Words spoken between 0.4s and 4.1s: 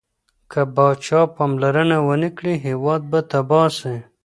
که پاچا پاملرنه ونه کړي، هیواد به تباه سي.